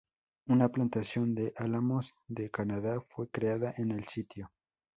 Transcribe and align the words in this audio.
Una 0.47 0.67
plantación 0.69 1.35
de 1.35 1.53
álamos 1.55 2.15
de 2.27 2.49
Canadá 2.49 3.01
fue 3.07 3.29
creada 3.29 3.71
en 3.77 3.91
el 3.91 4.07
sitio. 4.07 4.51